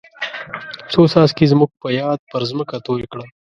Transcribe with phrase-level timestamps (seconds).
[0.91, 3.25] څو څاڅکي زموږ په یاد پر ځمکه توی کړه.